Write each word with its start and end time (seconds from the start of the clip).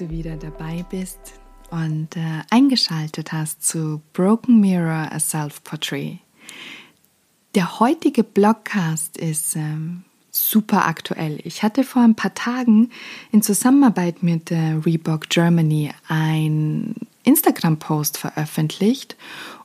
Du 0.00 0.08
wieder 0.08 0.36
dabei 0.36 0.82
bist 0.88 1.18
und 1.70 2.16
äh, 2.16 2.40
eingeschaltet 2.48 3.34
hast 3.34 3.62
zu 3.62 4.00
Broken 4.14 4.58
Mirror, 4.58 5.12
a 5.12 5.20
Self-Portrait. 5.20 6.20
Der 7.54 7.80
heutige 7.80 8.24
Blogcast 8.24 9.18
ist 9.18 9.56
ähm, 9.56 10.04
super 10.30 10.86
aktuell. 10.86 11.38
Ich 11.44 11.62
hatte 11.62 11.84
vor 11.84 12.00
ein 12.00 12.14
paar 12.14 12.32
Tagen 12.32 12.88
in 13.30 13.42
Zusammenarbeit 13.42 14.22
mit 14.22 14.50
äh, 14.50 14.78
Reebok 14.86 15.28
Germany 15.28 15.92
ein 16.08 16.94
Instagram-Post 17.24 18.16
veröffentlicht 18.16 19.18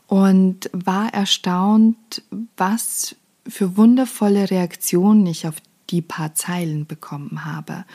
und 0.08 0.70
war 0.74 1.14
erstaunt, 1.14 2.24
was 2.58 3.16
für 3.48 3.78
wundervolle 3.78 4.52
Reaktionen 4.52 5.26
ich 5.28 5.48
auf 5.48 5.56
die 5.92 6.02
paar 6.02 6.34
Zeilen 6.34 6.88
bekommen 6.88 7.46
habe. 7.46 7.86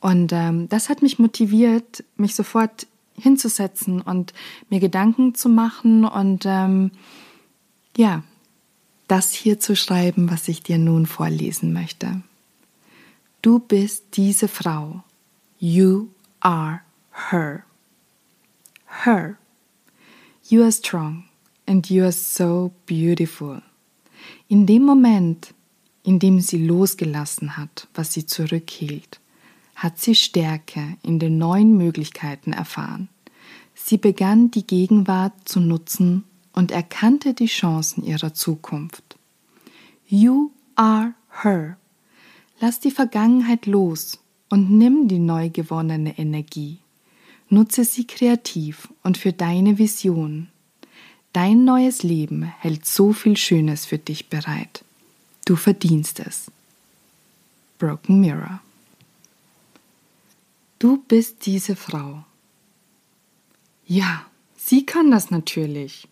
Und 0.00 0.32
ähm, 0.32 0.68
das 0.68 0.88
hat 0.88 1.02
mich 1.02 1.18
motiviert, 1.18 2.04
mich 2.16 2.34
sofort 2.34 2.86
hinzusetzen 3.14 4.00
und 4.00 4.32
mir 4.70 4.80
Gedanken 4.80 5.34
zu 5.34 5.48
machen 5.48 6.04
und 6.04 6.44
ähm, 6.46 6.90
ja, 7.96 8.22
das 9.08 9.32
hier 9.32 9.60
zu 9.60 9.76
schreiben, 9.76 10.30
was 10.30 10.48
ich 10.48 10.62
dir 10.62 10.78
nun 10.78 11.06
vorlesen 11.06 11.72
möchte. 11.72 12.22
Du 13.42 13.58
bist 13.58 14.04
diese 14.16 14.48
Frau. 14.48 15.02
You 15.58 16.08
are 16.40 16.80
her. 17.30 17.64
Her. 19.04 19.36
You 20.48 20.62
are 20.62 20.72
strong 20.72 21.24
and 21.66 21.88
you 21.88 22.02
are 22.02 22.12
so 22.12 22.72
beautiful. 22.86 23.62
In 24.48 24.66
dem 24.66 24.82
Moment, 24.82 25.54
in 26.02 26.18
dem 26.18 26.40
sie 26.40 26.66
losgelassen 26.66 27.56
hat, 27.56 27.88
was 27.94 28.12
sie 28.12 28.26
zurückhielt, 28.26 29.19
hat 29.80 29.98
sie 29.98 30.14
Stärke 30.14 30.98
in 31.02 31.18
den 31.18 31.38
neuen 31.38 31.74
Möglichkeiten 31.78 32.52
erfahren. 32.52 33.08
Sie 33.74 33.96
begann 33.96 34.50
die 34.50 34.66
Gegenwart 34.66 35.32
zu 35.46 35.58
nutzen 35.58 36.24
und 36.52 36.70
erkannte 36.70 37.32
die 37.32 37.46
Chancen 37.46 38.04
ihrer 38.04 38.34
Zukunft. 38.34 39.16
You 40.06 40.50
are 40.74 41.14
her. 41.42 41.78
Lass 42.60 42.78
die 42.80 42.90
Vergangenheit 42.90 43.64
los 43.64 44.18
und 44.50 44.70
nimm 44.70 45.08
die 45.08 45.18
neu 45.18 45.48
gewonnene 45.48 46.18
Energie. 46.18 46.76
Nutze 47.48 47.84
sie 47.84 48.06
kreativ 48.06 48.92
und 49.02 49.16
für 49.16 49.32
deine 49.32 49.78
Vision. 49.78 50.48
Dein 51.32 51.64
neues 51.64 52.02
Leben 52.02 52.42
hält 52.42 52.84
so 52.84 53.14
viel 53.14 53.38
Schönes 53.38 53.86
für 53.86 53.98
dich 53.98 54.28
bereit. 54.28 54.84
Du 55.46 55.56
verdienst 55.56 56.20
es. 56.20 56.50
Broken 57.78 58.20
Mirror. 58.20 58.60
Du 60.80 60.96
bist 60.96 61.44
diese 61.44 61.76
Frau. 61.76 62.24
Ja, 63.84 64.24
sie 64.56 64.86
kann 64.86 65.10
das 65.10 65.30
natürlich. 65.30 66.08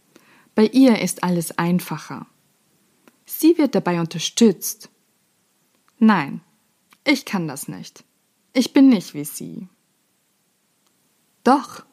Bei 0.55 0.67
ihr 0.67 1.01
ist 1.01 1.25
alles 1.25 1.57
einfacher. 1.57 2.27
Sie 3.25 3.57
wird 3.57 3.75
dabei 3.75 3.99
unterstützt. 3.99 4.91
Nein, 5.99 6.43
ich 7.03 7.25
kann 7.25 7.49
das 7.49 7.67
nicht. 7.67 8.05
Ich 8.53 8.75
bin 8.75 8.91
nicht 8.91 9.15
wie 9.15 9.25
sie. 9.25 9.69
Doch, 11.45 11.87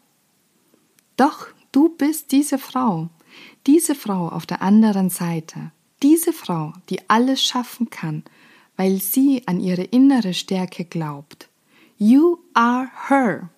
doch, 1.16 1.48
du 1.72 1.96
bist 1.96 2.34
diese 2.34 2.58
Frau, 2.58 3.10
diese 3.68 3.96
Frau 3.96 4.28
auf 4.28 4.46
der 4.46 4.62
anderen 4.62 5.10
Seite, 5.10 5.72
diese 6.04 6.34
Frau, 6.34 6.74
die 6.90 7.10
alles 7.10 7.42
schaffen 7.42 7.90
kann, 7.90 8.26
weil 8.76 9.00
sie 9.00 9.48
an 9.48 9.62
ihre 9.62 9.84
innere 9.84 10.34
Stärke 10.34 10.84
glaubt. 10.84 11.48
You 11.98 12.40
are 12.54 12.90
her. 13.08 13.50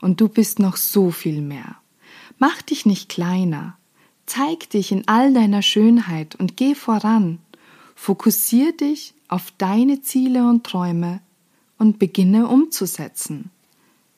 Und 0.00 0.20
du 0.20 0.28
bist 0.28 0.58
noch 0.58 0.76
so 0.76 1.10
viel 1.10 1.40
mehr. 1.40 1.76
Mach 2.38 2.62
dich 2.62 2.86
nicht 2.86 3.08
kleiner. 3.08 3.76
Zeig 4.26 4.70
dich 4.70 4.92
in 4.92 5.08
all 5.08 5.32
deiner 5.32 5.62
Schönheit 5.62 6.34
und 6.36 6.56
geh 6.56 6.74
voran. 6.74 7.38
Fokussier 7.94 8.76
dich 8.76 9.14
auf 9.28 9.52
deine 9.58 10.02
Ziele 10.02 10.48
und 10.48 10.64
Träume 10.64 11.20
und 11.78 11.98
beginne 11.98 12.48
umzusetzen. 12.48 13.50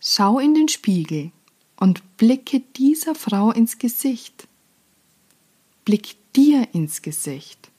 Schau 0.01 0.39
in 0.39 0.55
den 0.55 0.69
Spiegel 0.69 1.31
und 1.77 2.17
blicke 2.17 2.61
dieser 2.77 3.15
Frau 3.15 3.53
ins 3.53 3.79
Gesicht. 3.79 4.49
Blick 5.85 6.17
dir 6.35 6.69
ins 6.73 7.03
Gesicht. 7.03 7.71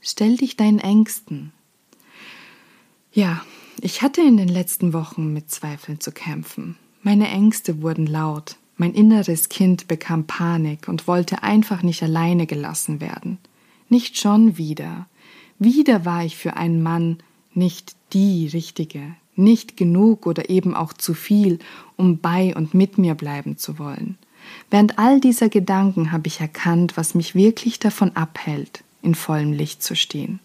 Stell 0.00 0.36
dich 0.36 0.56
deinen 0.56 0.78
Ängsten. 0.78 1.52
Ja, 3.12 3.44
ich 3.80 4.02
hatte 4.02 4.20
in 4.20 4.36
den 4.36 4.48
letzten 4.48 4.92
Wochen 4.92 5.32
mit 5.32 5.50
Zweifeln 5.50 6.00
zu 6.00 6.12
kämpfen. 6.12 6.76
Meine 7.02 7.28
Ängste 7.28 7.82
wurden 7.82 8.06
laut. 8.06 8.56
Mein 8.76 8.94
inneres 8.94 9.48
Kind 9.48 9.88
bekam 9.88 10.24
Panik 10.26 10.88
und 10.88 11.06
wollte 11.06 11.42
einfach 11.42 11.82
nicht 11.82 12.02
alleine 12.02 12.46
gelassen 12.46 13.00
werden. 13.00 13.38
Nicht 13.88 14.18
schon 14.18 14.56
wieder. 14.56 15.06
Wieder 15.58 16.04
war 16.04 16.24
ich 16.24 16.36
für 16.36 16.56
einen 16.56 16.82
Mann 16.82 17.18
nicht 17.54 17.94
die 18.12 18.48
Richtige, 18.48 19.14
nicht 19.36 19.76
genug 19.76 20.26
oder 20.26 20.48
eben 20.50 20.74
auch 20.74 20.92
zu 20.92 21.14
viel, 21.14 21.58
um 21.96 22.18
bei 22.18 22.54
und 22.56 22.74
mit 22.74 22.98
mir 22.98 23.14
bleiben 23.14 23.58
zu 23.58 23.78
wollen. 23.78 24.18
Während 24.70 24.98
all 24.98 25.20
dieser 25.20 25.48
Gedanken 25.48 26.12
habe 26.12 26.26
ich 26.26 26.40
erkannt, 26.40 26.96
was 26.96 27.14
mich 27.14 27.34
wirklich 27.34 27.78
davon 27.78 28.16
abhält, 28.16 28.82
in 29.02 29.14
vollem 29.14 29.52
Licht 29.52 29.82
zu 29.82 29.94
stehen. 29.94 30.40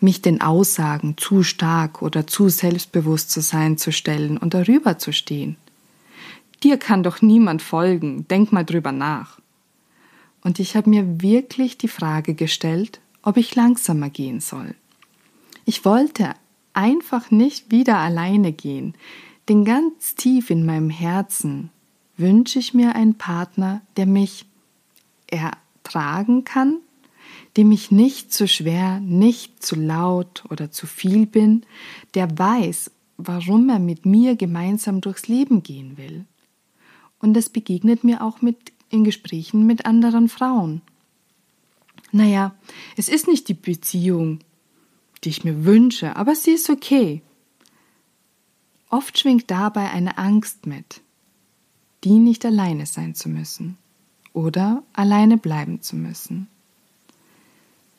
Mich 0.00 0.22
den 0.22 0.40
Aussagen 0.40 1.16
zu 1.16 1.42
stark 1.42 2.02
oder 2.02 2.26
zu 2.26 2.48
selbstbewusst 2.48 3.30
zu 3.30 3.40
sein 3.40 3.78
zu 3.78 3.92
stellen 3.92 4.38
und 4.38 4.54
darüber 4.54 4.98
zu 4.98 5.12
stehen. 5.12 5.56
Dir 6.62 6.76
kann 6.76 7.02
doch 7.02 7.22
niemand 7.22 7.62
folgen, 7.62 8.26
denk 8.28 8.52
mal 8.52 8.64
drüber 8.64 8.92
nach. 8.92 9.40
Und 10.42 10.58
ich 10.58 10.76
habe 10.76 10.90
mir 10.90 11.20
wirklich 11.20 11.78
die 11.78 11.88
Frage 11.88 12.34
gestellt, 12.34 13.00
ob 13.22 13.36
ich 13.36 13.54
langsamer 13.54 14.10
gehen 14.10 14.40
soll. 14.40 14.74
Ich 15.64 15.84
wollte 15.84 16.34
einfach 16.72 17.30
nicht 17.30 17.70
wieder 17.70 17.98
alleine 17.98 18.52
gehen, 18.52 18.94
denn 19.48 19.64
ganz 19.64 20.14
tief 20.14 20.50
in 20.50 20.64
meinem 20.64 20.90
Herzen 20.90 21.70
wünsche 22.16 22.58
ich 22.58 22.74
mir 22.74 22.94
einen 22.94 23.16
Partner, 23.16 23.82
der 23.96 24.06
mich 24.06 24.46
ertragen 25.26 26.44
kann, 26.44 26.78
dem 27.56 27.72
ich 27.72 27.90
nicht 27.90 28.32
zu 28.32 28.46
schwer, 28.46 29.00
nicht 29.00 29.64
zu 29.64 29.74
laut 29.74 30.44
oder 30.50 30.70
zu 30.70 30.86
viel 30.86 31.26
bin, 31.26 31.64
der 32.14 32.38
weiß, 32.38 32.90
warum 33.16 33.68
er 33.68 33.78
mit 33.78 34.06
mir 34.06 34.36
gemeinsam 34.36 35.00
durchs 35.00 35.28
Leben 35.28 35.62
gehen 35.62 35.96
will. 35.96 36.24
Und 37.20 37.34
das 37.34 37.48
begegnet 37.48 38.04
mir 38.04 38.22
auch 38.22 38.42
mit 38.42 38.72
in 38.90 39.04
Gesprächen 39.04 39.66
mit 39.66 39.86
anderen 39.86 40.28
Frauen. 40.28 40.82
Naja, 42.12 42.54
es 42.96 43.08
ist 43.08 43.28
nicht 43.28 43.48
die 43.48 43.54
Beziehung, 43.54 44.40
die 45.24 45.30
ich 45.30 45.44
mir 45.44 45.64
wünsche, 45.64 46.16
aber 46.16 46.34
sie 46.34 46.52
ist 46.52 46.70
okay. 46.70 47.22
Oft 48.88 49.18
schwingt 49.18 49.50
dabei 49.50 49.90
eine 49.90 50.16
Angst 50.16 50.66
mit, 50.66 51.02
die 52.04 52.18
nicht 52.18 52.46
alleine 52.46 52.86
sein 52.86 53.14
zu 53.14 53.28
müssen 53.28 53.76
oder 54.32 54.82
alleine 54.92 55.36
bleiben 55.36 55.82
zu 55.82 55.96
müssen. 55.96 56.48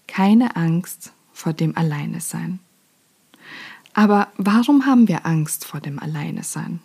Keine 0.10 0.56
Angst 0.56 1.14
vor 1.32 1.54
dem 1.54 1.78
Alleine 1.78 2.20
sein. 2.20 2.60
Aber 3.94 4.28
warum 4.38 4.88
haben 4.88 5.08
wir 5.08 5.28
Angst 5.28 5.66
vor 5.66 5.82
dem 5.82 6.00
Alleine 6.00 6.44
sein? 6.44 6.80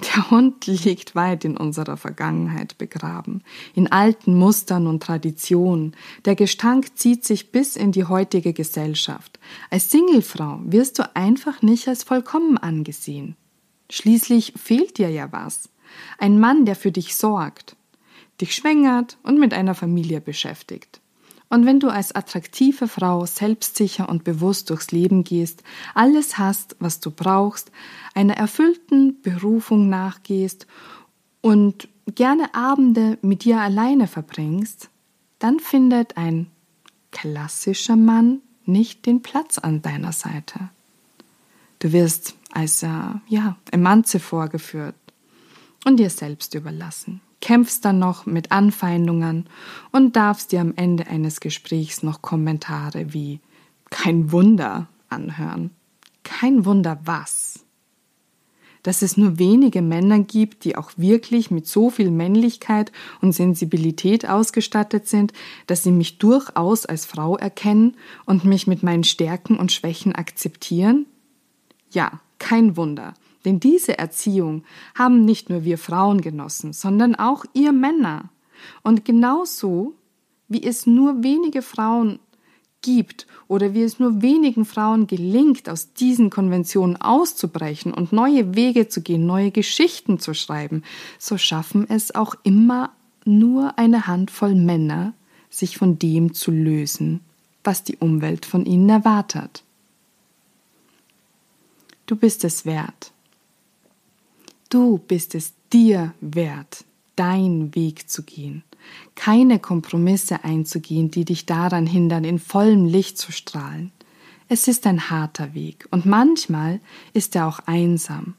Der 0.00 0.30
Hund 0.30 0.66
liegt 0.66 1.14
weit 1.14 1.44
in 1.44 1.58
unserer 1.58 1.98
Vergangenheit 1.98 2.78
begraben, 2.78 3.44
in 3.74 3.92
alten 3.92 4.34
Mustern 4.34 4.86
und 4.86 5.02
Traditionen. 5.02 5.94
Der 6.24 6.36
Gestank 6.36 6.96
zieht 6.96 7.26
sich 7.26 7.52
bis 7.52 7.76
in 7.76 7.92
die 7.92 8.04
heutige 8.04 8.54
Gesellschaft. 8.54 9.38
Als 9.70 9.90
Singlefrau 9.90 10.60
wirst 10.64 10.98
du 10.98 11.14
einfach 11.14 11.60
nicht 11.60 11.86
als 11.86 12.02
vollkommen 12.02 12.56
angesehen. 12.56 13.36
Schließlich 13.90 14.54
fehlt 14.56 14.96
dir 14.96 15.10
ja 15.10 15.30
was. 15.32 15.68
Ein 16.16 16.40
Mann, 16.40 16.64
der 16.64 16.76
für 16.76 16.92
dich 16.92 17.14
sorgt, 17.14 17.76
dich 18.40 18.54
schwängert 18.54 19.18
und 19.22 19.38
mit 19.38 19.52
einer 19.52 19.74
Familie 19.74 20.22
beschäftigt. 20.22 21.00
Und 21.48 21.64
wenn 21.64 21.78
du 21.78 21.88
als 21.88 22.12
attraktive 22.12 22.88
Frau 22.88 23.24
selbstsicher 23.24 24.08
und 24.08 24.24
bewusst 24.24 24.70
durchs 24.70 24.90
Leben 24.90 25.22
gehst, 25.22 25.62
alles 25.94 26.38
hast, 26.38 26.76
was 26.80 26.98
du 27.00 27.10
brauchst, 27.10 27.70
einer 28.14 28.36
erfüllten 28.36 29.22
Berufung 29.22 29.88
nachgehst 29.88 30.66
und 31.40 31.88
gerne 32.14 32.54
Abende 32.54 33.18
mit 33.22 33.44
dir 33.44 33.60
alleine 33.60 34.08
verbringst, 34.08 34.90
dann 35.38 35.60
findet 35.60 36.16
ein 36.16 36.48
klassischer 37.12 37.96
Mann 37.96 38.40
nicht 38.64 39.06
den 39.06 39.22
Platz 39.22 39.58
an 39.58 39.82
deiner 39.82 40.12
Seite. 40.12 40.70
Du 41.78 41.92
wirst 41.92 42.34
als 42.52 42.82
äh, 42.82 42.88
ja, 43.28 43.56
Emanze 43.70 44.18
vorgeführt 44.18 44.96
und 45.84 45.98
dir 45.98 46.10
selbst 46.10 46.54
überlassen. 46.54 47.20
Kämpfst 47.40 47.84
dann 47.84 47.98
noch 47.98 48.26
mit 48.26 48.50
Anfeindungen 48.50 49.48
und 49.92 50.16
darfst 50.16 50.52
dir 50.52 50.60
am 50.60 50.72
Ende 50.74 51.06
eines 51.06 51.40
Gesprächs 51.40 52.02
noch 52.02 52.22
Kommentare 52.22 53.12
wie 53.12 53.40
kein 53.90 54.32
Wunder 54.32 54.88
anhören. 55.08 55.70
kein 56.24 56.64
Wunder 56.64 56.98
was. 57.04 57.64
Dass 58.82 59.02
es 59.02 59.16
nur 59.16 59.38
wenige 59.38 59.80
Männer 59.80 60.18
gibt, 60.20 60.64
die 60.64 60.76
auch 60.76 60.90
wirklich 60.96 61.50
mit 61.50 61.66
so 61.66 61.88
viel 61.90 62.10
Männlichkeit 62.10 62.92
und 63.20 63.32
Sensibilität 63.32 64.28
ausgestattet 64.28 65.06
sind, 65.06 65.32
dass 65.66 65.82
sie 65.82 65.92
mich 65.92 66.18
durchaus 66.18 66.84
als 66.84 67.06
Frau 67.06 67.36
erkennen 67.36 67.96
und 68.26 68.44
mich 68.44 68.66
mit 68.66 68.82
meinen 68.82 69.04
Stärken 69.04 69.56
und 69.56 69.72
Schwächen 69.72 70.14
akzeptieren? 70.14 71.06
Ja, 71.90 72.20
kein 72.38 72.76
Wunder. 72.76 73.14
Denn 73.46 73.60
diese 73.60 73.96
Erziehung 73.96 74.64
haben 74.96 75.24
nicht 75.24 75.48
nur 75.48 75.64
wir 75.64 75.78
Frauen 75.78 76.20
genossen, 76.20 76.72
sondern 76.72 77.14
auch 77.14 77.44
ihr 77.54 77.72
Männer. 77.72 78.28
Und 78.82 79.04
genauso 79.04 79.94
wie 80.48 80.62
es 80.62 80.86
nur 80.86 81.22
wenige 81.22 81.62
Frauen 81.62 82.18
gibt 82.82 83.26
oder 83.46 83.72
wie 83.72 83.82
es 83.82 84.00
nur 84.00 84.20
wenigen 84.20 84.64
Frauen 84.64 85.06
gelingt, 85.06 85.68
aus 85.68 85.92
diesen 85.92 86.28
Konventionen 86.28 86.96
auszubrechen 87.00 87.94
und 87.94 88.12
neue 88.12 88.56
Wege 88.56 88.88
zu 88.88 89.00
gehen, 89.00 89.26
neue 89.26 89.52
Geschichten 89.52 90.18
zu 90.18 90.34
schreiben, 90.34 90.82
so 91.18 91.38
schaffen 91.38 91.88
es 91.88 92.14
auch 92.14 92.34
immer 92.42 92.90
nur 93.24 93.78
eine 93.78 94.08
Handvoll 94.08 94.56
Männer, 94.56 95.14
sich 95.50 95.78
von 95.78 96.00
dem 96.00 96.34
zu 96.34 96.50
lösen, 96.50 97.20
was 97.62 97.84
die 97.84 97.96
Umwelt 97.96 98.44
von 98.44 98.66
ihnen 98.66 98.88
erwartet. 98.88 99.62
Du 102.06 102.16
bist 102.16 102.44
es 102.44 102.66
wert. 102.66 103.12
Du 104.68 104.98
bist 104.98 105.34
es 105.34 105.54
dir 105.72 106.14
wert, 106.20 106.84
deinen 107.14 107.74
Weg 107.74 108.10
zu 108.10 108.22
gehen 108.22 108.64
keine 109.14 109.58
Kompromisse 109.58 110.44
einzugehen, 110.44 111.10
die 111.10 111.24
dich 111.24 111.46
daran 111.46 111.86
hindern, 111.86 112.24
in 112.24 112.38
vollem 112.38 112.84
Licht 112.84 113.18
zu 113.18 113.32
strahlen. 113.32 113.92
Es 114.48 114.68
ist 114.68 114.86
ein 114.86 115.10
harter 115.10 115.54
Weg 115.54 115.88
und 115.90 116.06
manchmal 116.06 116.80
ist 117.12 117.34
er 117.34 117.48
auch 117.48 117.60
einsam, 117.66 118.34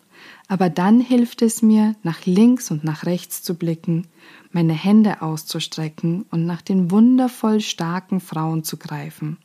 aber 0.47 0.69
dann 0.69 1.01
hilft 1.01 1.41
es 1.41 1.61
mir, 1.61 1.95
nach 2.03 2.25
links 2.25 2.71
und 2.71 2.83
nach 2.83 3.05
rechts 3.05 3.43
zu 3.43 3.55
blicken, 3.55 4.07
meine 4.51 4.73
Hände 4.73 5.21
auszustrecken 5.21 6.25
und 6.31 6.45
nach 6.45 6.61
den 6.61 6.91
wundervoll 6.91 7.59
starken 7.59 8.21
Frauen 8.21 8.63
zu 8.63 8.77
greifen, 8.77 9.37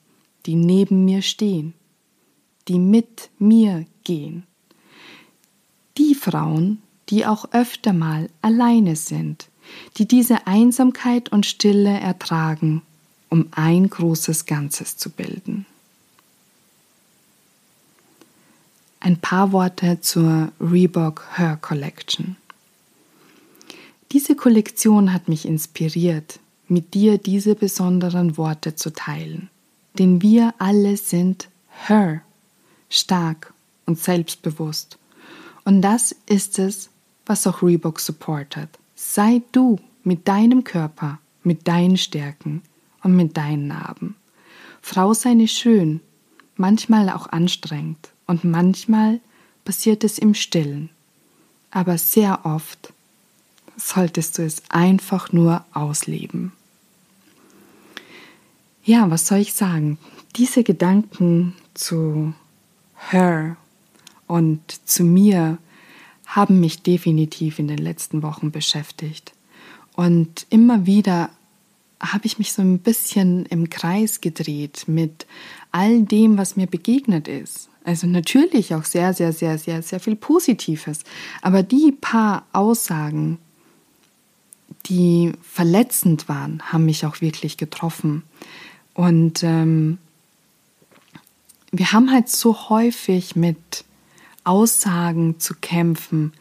die 0.46 0.54
neben 0.54 1.04
mir 1.04 1.22
stehen, 1.22 1.74
die 2.68 2.78
mit 2.78 3.30
mir 3.38 3.86
gehen. 4.04 4.44
Die 5.98 6.14
Frauen, 6.14 6.82
die 7.08 7.26
auch 7.26 7.52
öfter 7.52 7.92
mal 7.92 8.30
alleine 8.40 8.96
sind, 8.96 9.48
die 9.96 10.06
diese 10.06 10.46
Einsamkeit 10.46 11.30
und 11.30 11.46
Stille 11.46 12.00
ertragen, 12.00 12.82
um 13.28 13.48
ein 13.52 13.88
großes 13.88 14.46
Ganzes 14.46 14.96
zu 14.96 15.10
bilden. 15.10 15.66
Ein 19.00 19.16
paar 19.16 19.52
Worte 19.52 20.00
zur 20.00 20.52
Reebok 20.60 21.26
Her 21.36 21.58
Collection. 21.60 22.36
Diese 24.12 24.36
Kollektion 24.36 25.12
hat 25.12 25.28
mich 25.28 25.46
inspiriert, 25.46 26.38
mit 26.68 26.94
dir 26.94 27.18
diese 27.18 27.54
besonderen 27.54 28.36
Worte 28.36 28.76
zu 28.76 28.92
teilen, 28.92 29.50
denn 29.98 30.22
wir 30.22 30.54
alle 30.58 30.96
sind 30.96 31.48
Her, 31.86 32.22
stark 32.88 33.52
und 33.86 33.98
selbstbewusst. 33.98 34.98
Und 35.64 35.82
das 35.82 36.14
ist 36.26 36.58
es, 36.58 36.90
was 37.26 37.46
auch 37.46 37.62
Reebok 37.62 38.00
supportet. 38.00 38.68
Sei 38.94 39.42
du 39.52 39.78
mit 40.04 40.28
deinem 40.28 40.64
Körper, 40.64 41.18
mit 41.42 41.68
deinen 41.68 41.96
Stärken 41.96 42.62
und 43.02 43.16
mit 43.16 43.36
deinen 43.36 43.68
Narben. 43.68 44.16
Frau 44.80 45.14
sei 45.14 45.46
schön, 45.46 46.00
manchmal 46.56 47.08
auch 47.10 47.28
anstrengend 47.28 48.10
und 48.26 48.44
manchmal 48.44 49.20
passiert 49.64 50.04
es 50.04 50.18
im 50.18 50.34
Stillen. 50.34 50.90
Aber 51.70 51.98
sehr 51.98 52.44
oft 52.44 52.92
solltest 53.76 54.38
du 54.38 54.44
es 54.44 54.62
einfach 54.68 55.32
nur 55.32 55.64
ausleben. 55.72 56.52
Ja, 58.84 59.10
was 59.10 59.28
soll 59.28 59.38
ich 59.38 59.54
sagen? 59.54 59.98
Diese 60.36 60.64
Gedanken 60.64 61.54
zu 61.74 62.34
her 63.10 63.56
und 64.26 64.60
zu 64.88 65.04
mir 65.04 65.58
haben 66.26 66.60
mich 66.60 66.82
definitiv 66.82 67.58
in 67.58 67.68
den 67.68 67.78
letzten 67.78 68.22
Wochen 68.22 68.50
beschäftigt. 68.50 69.32
Und 69.94 70.46
immer 70.48 70.86
wieder 70.86 71.30
habe 72.00 72.26
ich 72.26 72.38
mich 72.38 72.52
so 72.52 72.62
ein 72.62 72.78
bisschen 72.78 73.46
im 73.46 73.70
Kreis 73.70 74.20
gedreht 74.20 74.84
mit 74.86 75.26
all 75.70 76.02
dem, 76.02 76.38
was 76.38 76.56
mir 76.56 76.66
begegnet 76.66 77.28
ist. 77.28 77.68
Also 77.84 78.06
natürlich 78.06 78.74
auch 78.74 78.84
sehr, 78.84 79.12
sehr, 79.12 79.32
sehr, 79.32 79.58
sehr, 79.58 79.82
sehr 79.82 80.00
viel 80.00 80.16
Positives. 80.16 81.00
Aber 81.42 81.62
die 81.62 81.92
paar 81.92 82.46
Aussagen, 82.52 83.38
die 84.86 85.32
verletzend 85.42 86.28
waren, 86.28 86.62
haben 86.72 86.86
mich 86.86 87.06
auch 87.06 87.20
wirklich 87.20 87.56
getroffen. 87.56 88.22
Und 88.94 89.42
ähm, 89.42 89.98
wir 91.70 91.92
haben 91.92 92.10
halt 92.10 92.28
so 92.28 92.68
häufig 92.68 93.36
mit 93.36 93.84
Aussagen 94.44 95.38
zu 95.40 95.54
kämpfen, 95.54 96.32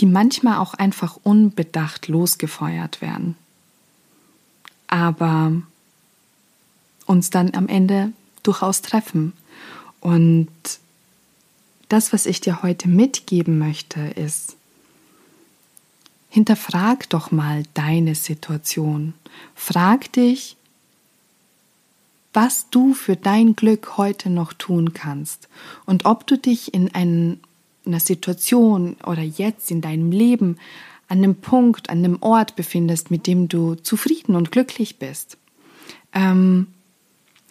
die 0.00 0.06
manchmal 0.06 0.58
auch 0.58 0.74
einfach 0.74 1.18
unbedacht 1.22 2.08
losgefeuert 2.08 3.00
werden, 3.00 3.36
aber 4.86 5.52
uns 7.06 7.30
dann 7.30 7.54
am 7.54 7.68
Ende 7.68 8.12
durchaus 8.42 8.82
treffen. 8.82 9.32
Und 10.00 10.48
das, 11.88 12.12
was 12.12 12.26
ich 12.26 12.40
dir 12.40 12.62
heute 12.62 12.88
mitgeben 12.88 13.58
möchte, 13.58 14.00
ist, 14.00 14.56
hinterfrag 16.28 17.08
doch 17.08 17.30
mal 17.30 17.62
deine 17.74 18.14
Situation. 18.14 19.14
Frag 19.54 20.12
dich, 20.12 20.56
was 22.36 22.68
du 22.68 22.92
für 22.92 23.16
dein 23.16 23.56
Glück 23.56 23.96
heute 23.96 24.28
noch 24.28 24.52
tun 24.52 24.92
kannst 24.92 25.48
und 25.86 26.04
ob 26.04 26.26
du 26.26 26.36
dich 26.36 26.74
in 26.74 26.94
einer 26.94 28.00
Situation 28.00 28.96
oder 29.06 29.22
jetzt 29.22 29.70
in 29.70 29.80
deinem 29.80 30.12
Leben 30.12 30.58
an 31.08 31.18
einem 31.18 31.36
Punkt, 31.36 31.88
an 31.88 32.04
einem 32.04 32.18
Ort 32.20 32.54
befindest, 32.54 33.10
mit 33.10 33.26
dem 33.26 33.48
du 33.48 33.74
zufrieden 33.76 34.36
und 34.36 34.52
glücklich 34.52 34.98
bist. 34.98 35.38
Ähm, 36.12 36.66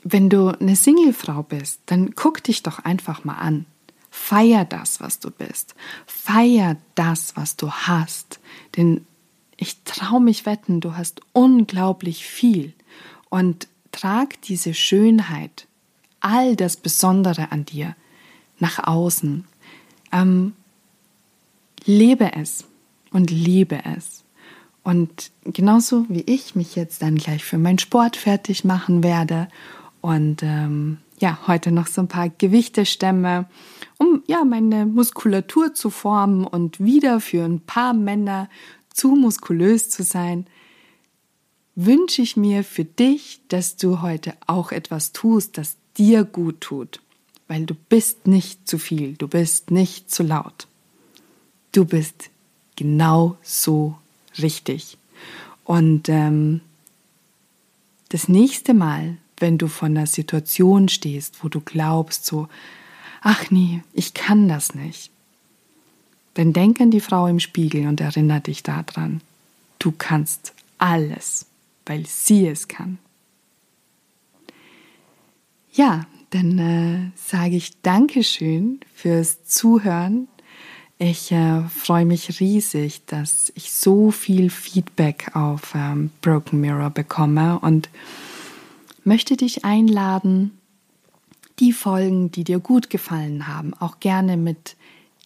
wenn 0.03 0.29
du 0.29 0.49
eine 0.49 0.75
Singlefrau 0.75 1.41
bist, 1.41 1.79
dann 1.87 2.13
guck 2.13 2.43
dich 2.43 2.61
doch 2.61 2.77
einfach 2.77 3.23
mal 3.23 3.37
an. 3.37 3.65
Feier 4.11 4.65
das, 4.65 5.01
was 5.01 5.19
du 5.19 5.31
bist. 5.31 5.73
Feier 6.05 6.77
das, 6.93 7.35
was 7.35 7.55
du 7.55 7.71
hast. 7.71 8.39
Denn 8.77 9.03
ich 9.57 9.83
traue 9.83 10.21
mich 10.21 10.45
wetten, 10.45 10.79
du 10.79 10.95
hast 10.95 11.21
unglaublich 11.33 12.23
viel. 12.27 12.73
Und 13.29 13.67
Trag 13.95 14.41
diese 14.41 14.73
Schönheit, 14.73 15.67
all 16.19 16.57
das 16.57 16.75
Besondere 16.75 17.51
an 17.53 17.63
dir 17.63 17.95
nach 18.59 18.85
außen. 18.85 19.45
Ähm, 20.11 20.53
lebe 21.85 22.33
es 22.33 22.65
und 23.11 23.31
liebe 23.31 23.79
es. 23.85 24.25
Und 24.83 25.31
genauso 25.45 26.05
wie 26.09 26.23
ich 26.25 26.55
mich 26.55 26.75
jetzt 26.75 27.01
dann 27.03 27.15
gleich 27.15 27.45
für 27.45 27.57
meinen 27.57 27.79
Sport 27.79 28.17
fertig 28.17 28.65
machen 28.65 29.01
werde 29.01 29.47
und 30.01 30.43
ähm, 30.43 30.97
ja, 31.19 31.39
heute 31.47 31.71
noch 31.71 31.87
so 31.87 32.01
ein 32.01 32.09
paar 32.09 32.27
Gewichte 32.29 32.85
stemme, 32.85 33.45
um 33.97 34.23
ja 34.27 34.43
meine 34.43 34.85
Muskulatur 34.85 35.73
zu 35.73 35.89
formen 35.89 36.45
und 36.45 36.83
wieder 36.83 37.21
für 37.21 37.45
ein 37.45 37.61
paar 37.61 37.93
Männer 37.93 38.49
zu 38.93 39.15
muskulös 39.15 39.89
zu 39.89 40.03
sein, 40.03 40.47
wünsche 41.75 42.22
ich 42.22 42.38
mir 42.38 42.63
für 42.63 42.86
dich, 42.86 43.41
dass 43.50 43.75
du 43.75 44.01
heute 44.01 44.34
auch 44.48 44.72
etwas 44.72 45.12
tust, 45.12 45.58
das 45.58 45.75
dir 45.98 46.24
gut 46.24 46.62
tut, 46.62 47.01
weil 47.48 47.65
du 47.65 47.75
bist 47.75 48.27
nicht 48.27 48.67
zu 48.67 48.77
viel, 48.77 49.13
du 49.13 49.27
bist 49.27 49.72
nicht 49.72 50.10
zu 50.10 50.24
laut. 50.24 50.67
Du 51.72 51.86
bist 51.86 52.29
genau 52.75 53.38
so 53.44 53.98
richtig. 54.38 54.98
Und 55.65 56.08
ähm, 56.10 56.62
das 58.10 58.29
nächste 58.29 58.74
Mal, 58.74 59.17
wenn 59.38 59.58
du 59.58 59.67
vor 59.67 59.88
einer 59.88 60.08
Situation 60.08 60.88
stehst, 60.88 61.44
wo 61.44 61.50
du 61.50 61.60
glaubst 61.60 62.25
so, 62.25 62.48
ach 63.22 63.51
nee, 63.51 63.84
ich 63.91 64.13
kann 64.13 64.48
das 64.48 64.75
nicht, 64.75 65.12
dann 66.36 66.53
denk 66.53 66.79
an 66.79 66.91
die 66.91 67.01
Frau 67.01 67.27
im 67.27 67.39
Spiegel 67.39 67.88
und 67.88 68.00
erinnere 68.00 68.41
dich 68.41 68.63
daran, 68.63 69.22
du 69.79 69.91
kannst 69.91 70.53
alles 70.77 71.46
weil 71.85 72.05
sie 72.05 72.47
es 72.47 72.67
kann. 72.67 72.97
Ja, 75.71 76.05
dann 76.29 76.57
äh, 76.59 77.11
sage 77.15 77.55
ich 77.55 77.81
Dankeschön 77.81 78.79
fürs 78.93 79.45
Zuhören. 79.45 80.27
Ich 80.97 81.31
äh, 81.31 81.63
freue 81.63 82.05
mich 82.05 82.39
riesig, 82.39 83.05
dass 83.05 83.51
ich 83.55 83.71
so 83.73 84.11
viel 84.11 84.49
Feedback 84.49 85.35
auf 85.35 85.73
ähm, 85.75 86.11
Broken 86.21 86.61
Mirror 86.61 86.89
bekomme 86.89 87.59
und 87.59 87.89
möchte 89.03 89.35
dich 89.35 89.65
einladen, 89.65 90.57
die 91.59 91.73
Folgen, 91.73 92.31
die 92.31 92.43
dir 92.43 92.59
gut 92.59 92.89
gefallen 92.89 93.47
haben, 93.47 93.73
auch 93.73 93.99
gerne 93.99 94.37
mit 94.37 94.77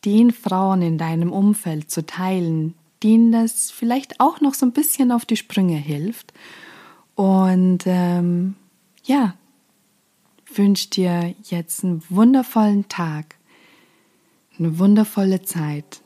den 0.05 0.31
Frauen 0.31 0.81
in 0.81 0.97
deinem 0.97 1.31
Umfeld 1.31 1.91
zu 1.91 2.05
teilen, 2.05 2.73
denen 3.03 3.31
das 3.31 3.71
vielleicht 3.71 4.19
auch 4.19 4.41
noch 4.41 4.53
so 4.53 4.65
ein 4.65 4.71
bisschen 4.71 5.11
auf 5.11 5.25
die 5.25 5.37
Sprünge 5.37 5.77
hilft. 5.77 6.33
Und 7.15 7.83
ähm, 7.85 8.55
ja, 9.03 9.35
wünsche 10.53 10.89
dir 10.89 11.35
jetzt 11.43 11.83
einen 11.83 12.03
wundervollen 12.09 12.87
Tag, 12.89 13.35
eine 14.57 14.79
wundervolle 14.79 15.41
Zeit 15.41 16.01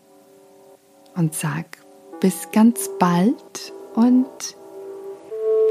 und 1.15 1.33
sag 1.35 1.77
bis 2.19 2.51
ganz 2.51 2.89
bald 2.99 3.73
und 3.95 4.55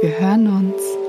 wir 0.01 0.19
hören 0.19 0.47
uns. 0.49 1.02